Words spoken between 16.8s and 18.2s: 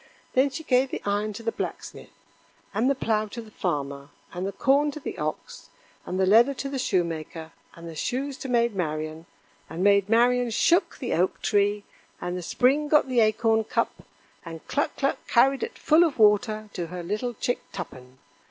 her little chick Tuppen.